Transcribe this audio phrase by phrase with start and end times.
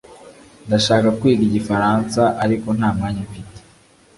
[0.67, 3.59] Ndashaka kwiga Igifaransa ariko nta mwanya mfite